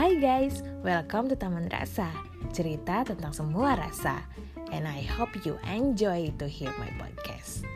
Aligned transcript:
Hai 0.00 0.16
guys, 0.16 0.64
welcome 0.80 1.28
to 1.28 1.36
Taman 1.36 1.68
Rasa. 1.68 2.08
Cerita 2.56 3.04
tentang 3.04 3.36
semua 3.36 3.76
rasa. 3.76 4.24
And 4.72 4.88
I 4.88 5.04
hope 5.04 5.36
you 5.44 5.60
enjoy 5.68 6.32
to 6.40 6.48
hear 6.48 6.72
my 6.80 6.88
podcast. 6.96 7.68